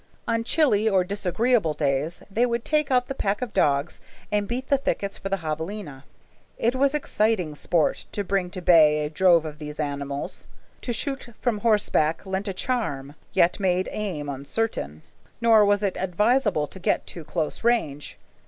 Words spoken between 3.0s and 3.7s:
the pack of